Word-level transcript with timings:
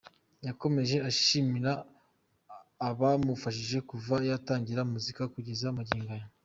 Yakomeje 0.47 0.95
ashimira 1.09 1.71
abamufashije 2.89 3.77
kuva 3.89 4.15
yatangira 4.29 4.81
muzika 4.91 5.21
kugeza 5.33 5.67
magingo 5.77 6.11
aya. 6.15 6.27